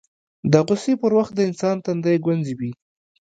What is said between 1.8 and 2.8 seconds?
تندی ګونځې کوي